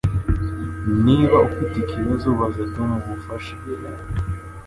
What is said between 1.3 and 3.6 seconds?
ufite ikibazo, baza Tom ubufasha.